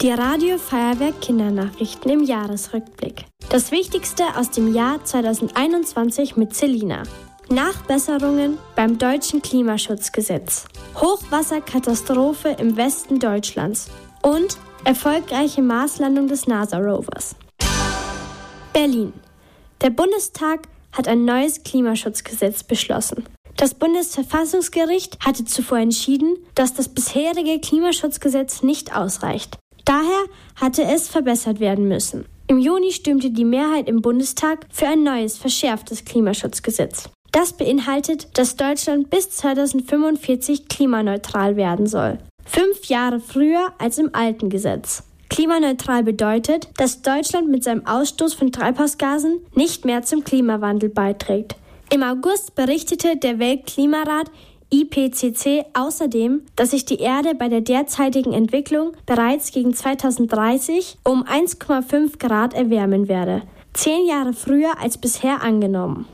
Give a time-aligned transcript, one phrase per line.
[0.00, 3.24] Die Radio Feuerwerk Kindernachrichten im Jahresrückblick.
[3.50, 7.02] Das Wichtigste aus dem Jahr 2021 mit Selina.
[7.48, 10.66] Nachbesserungen beim deutschen Klimaschutzgesetz.
[10.94, 13.90] Hochwasserkatastrophe im Westen Deutschlands.
[14.22, 17.34] Und erfolgreiche Marslandung des NASA-Rovers.
[18.72, 19.12] Berlin.
[19.80, 23.24] Der Bundestag hat ein neues Klimaschutzgesetz beschlossen.
[23.56, 29.58] Das Bundesverfassungsgericht hatte zuvor entschieden, dass das bisherige Klimaschutzgesetz nicht ausreicht.
[29.88, 32.26] Daher hatte es verbessert werden müssen.
[32.46, 37.08] Im Juni stimmte die Mehrheit im Bundestag für ein neues, verschärftes Klimaschutzgesetz.
[37.32, 42.18] Das beinhaltet, dass Deutschland bis 2045 klimaneutral werden soll.
[42.44, 45.04] Fünf Jahre früher als im alten Gesetz.
[45.30, 51.56] Klimaneutral bedeutet, dass Deutschland mit seinem Ausstoß von Treibhausgasen nicht mehr zum Klimawandel beiträgt.
[51.90, 54.30] Im August berichtete der Weltklimarat
[54.70, 62.18] IPCC außerdem, dass sich die Erde bei der derzeitigen Entwicklung bereits gegen 2030 um 1,5
[62.18, 66.06] Grad erwärmen werde, zehn Jahre früher als bisher angenommen.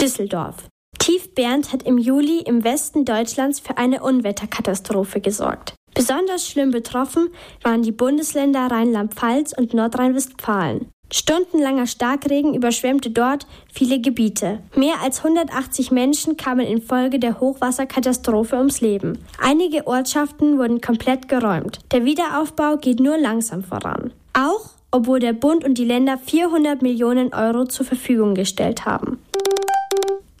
[0.00, 0.68] Düsseldorf.
[0.98, 5.74] Tief Bernd hat im Juli im Westen Deutschlands für eine Unwetterkatastrophe gesorgt.
[5.94, 7.28] Besonders schlimm betroffen
[7.62, 10.88] waren die Bundesländer Rheinland-Pfalz und Nordrhein-Westfalen.
[11.12, 14.60] Stundenlanger Starkregen überschwemmte dort viele Gebiete.
[14.76, 19.18] Mehr als 180 Menschen kamen infolge der Hochwasserkatastrophe ums Leben.
[19.40, 21.80] Einige Ortschaften wurden komplett geräumt.
[21.92, 24.12] Der Wiederaufbau geht nur langsam voran.
[24.32, 29.18] Auch obwohl der Bund und die Länder 400 Millionen Euro zur Verfügung gestellt haben.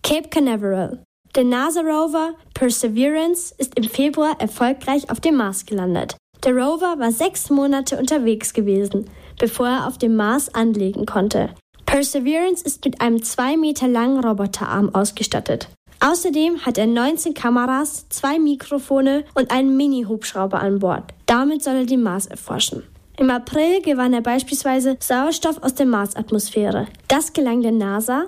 [0.02, 0.98] Cape Canaveral.
[1.36, 6.16] Der NASA-Rover Perseverance ist im Februar erfolgreich auf dem Mars gelandet.
[6.44, 9.06] Der Rover war sechs Monate unterwegs gewesen
[9.40, 11.50] bevor er auf dem Mars anlegen konnte.
[11.86, 15.68] Perseverance ist mit einem zwei Meter langen Roboterarm ausgestattet.
[15.98, 21.12] Außerdem hat er 19 Kameras, zwei Mikrofone und einen Mini-Hubschrauber an Bord.
[21.26, 22.84] Damit soll er den Mars erforschen.
[23.18, 26.86] Im April gewann er beispielsweise Sauerstoff aus der Marsatmosphäre.
[27.08, 28.26] Das gelang der NASA,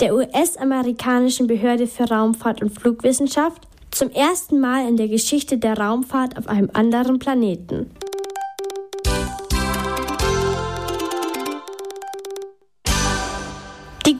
[0.00, 6.36] der US-amerikanischen Behörde für Raumfahrt und Flugwissenschaft, zum ersten Mal in der Geschichte der Raumfahrt
[6.38, 7.90] auf einem anderen Planeten.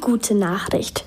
[0.02, 1.06] Gute Nachricht.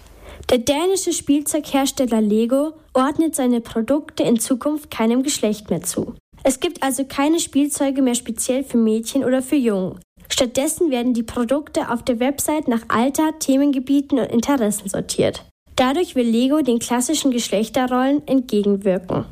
[0.50, 6.16] Der dänische Spielzeughersteller Lego ordnet seine Produkte in Zukunft keinem Geschlecht mehr zu.
[6.44, 10.00] Es gibt also keine Spielzeuge mehr speziell für Mädchen oder für Jungen.
[10.30, 15.46] Stattdessen werden die Produkte auf der Website nach Alter, Themengebieten und Interessen sortiert.
[15.76, 19.26] Dadurch will Lego den klassischen Geschlechterrollen entgegenwirken.